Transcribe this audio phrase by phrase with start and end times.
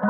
[0.00, 0.06] こ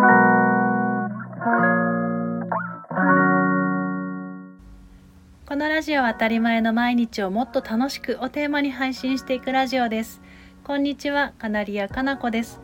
[5.57, 10.23] のラジオは当たり前の毎日をもっと楽しくをテーマに配信していくラジオです。
[10.63, 12.61] こんにちはカナリアかなこです。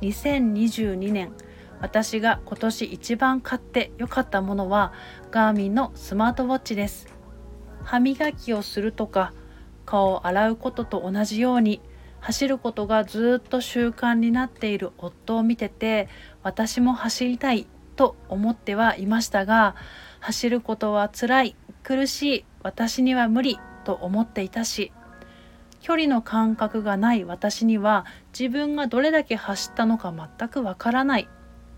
[0.00, 1.34] 2022年
[1.82, 4.94] 私が今年一番買って良かったものは
[5.30, 7.08] ガーミンのスマートウォッチです。
[7.84, 9.34] 歯磨きをするとか
[9.84, 11.82] 顔を洗うことと同じように
[12.20, 16.08] 走ることがずっと習慣になっている夫を見てて
[16.42, 17.66] 私も走りたい
[17.96, 19.74] と思ってはいましたが
[20.20, 24.92] 走ることは辛い苦しい私には無理と思っていたし
[25.80, 28.04] 距離の感覚がない私には
[28.38, 31.28] 自分がどれだけ走ったのか全くわからない。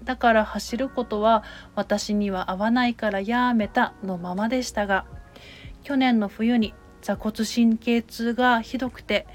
[0.05, 5.07] だから走ることは私には合わないからやめたのままでしたが
[5.85, 9.27] 去年の冬に座骨神経痛がひどくて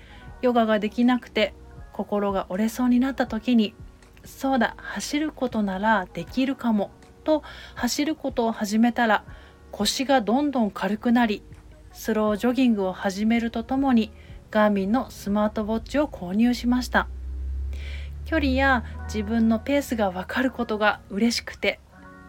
[0.41, 1.53] ヨガができなくて
[1.93, 3.73] 心が折れそうになった時に
[4.23, 6.91] そうだ走ることならできるかも
[7.23, 7.43] と
[7.75, 9.23] 走ることを始めたら
[9.71, 11.43] 腰がどんどん軽くなり
[11.91, 14.11] スロージョギングを始めるとともに
[14.51, 17.07] ガーミンのスマートウォッチを購入しました。
[18.27, 21.79] 距離や自分のペースが分かることが嬉しくて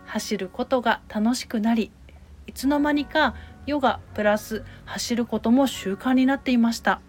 [0.06, 1.90] 走ることが楽しくなり
[2.46, 3.34] いつの間にか
[3.66, 7.00] ヨガプラス走ることも習慣になっていました。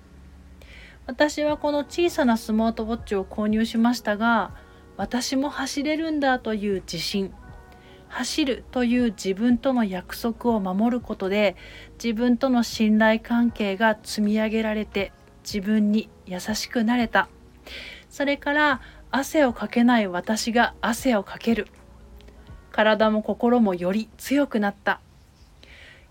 [1.09, 4.51] 私はこの小さなスマートウォッチを購入しましたが
[4.95, 7.33] 私も走れるんだという自信
[8.09, 11.55] 走るという自分との約束を守ることで
[11.93, 15.11] 自分との信頼関係が積み上げられて
[15.43, 17.27] 自分に優しくなれた。
[18.11, 21.67] それから汗をかけない私が汗をかける。
[22.71, 25.01] 体も心もより強くなった。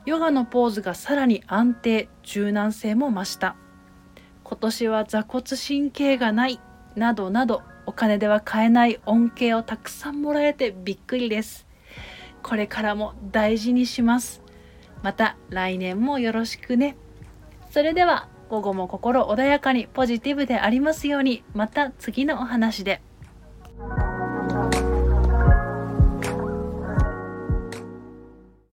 [0.06, 3.54] ヨガのポーズがさらに安定柔軟性も増した。
[4.48, 6.58] 今年は座骨神経がない
[6.96, 11.66] などなどお金では買えない恩恵をたくさんもらえてびっくりです。
[12.42, 14.40] これからも大事にします。
[15.02, 16.96] また来年もよろしくね。
[17.70, 21.44] それでは午後も心穏やかにポジティブでありますように。
[21.52, 23.02] また次のお話で。